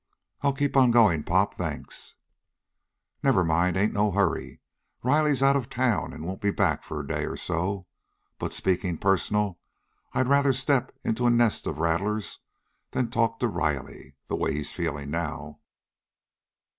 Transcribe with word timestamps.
"I'll 0.41 0.51
keep 0.53 0.75
on 0.75 0.89
going, 0.89 1.21
Pop. 1.21 1.53
Thanks!" 1.53 2.15
"Never 3.21 3.43
mind, 3.45 3.77
ain't 3.77 3.93
no 3.93 4.09
hurry. 4.09 4.59
Riley's 5.03 5.43
out 5.43 5.55
of 5.55 5.69
town 5.69 6.11
and 6.11 6.25
won't 6.25 6.41
be 6.41 6.49
back 6.49 6.81
for 6.83 6.99
a 7.01 7.07
day 7.07 7.23
or 7.23 7.37
so. 7.37 7.85
But, 8.39 8.51
speaking 8.51 8.97
personal, 8.97 9.59
I'd 10.13 10.25
rather 10.27 10.53
step 10.53 10.91
into 11.03 11.27
a 11.27 11.29
nest 11.29 11.67
of 11.67 11.77
rattlers 11.77 12.39
than 12.89 13.11
talk 13.11 13.37
to 13.41 13.47
Riley, 13.47 14.15
the 14.25 14.35
way 14.35 14.53
he's 14.55 14.73
feeling 14.73 15.11
now." 15.11 15.59